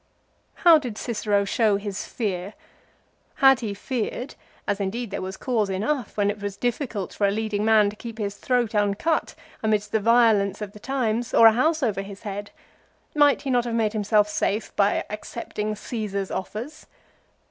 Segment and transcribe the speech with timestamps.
[0.65, 2.55] How did Cicero show his fear[?
[3.35, 4.33] Had he feared,
[4.67, 7.95] as indeed there was cause enough, when it was difficult for a leading man to
[7.95, 12.21] keep his throat uncut amidst the violence of the times, or a house over his
[12.23, 12.49] head,
[13.13, 16.87] might he not have made himself safe by accepting Caesar's offers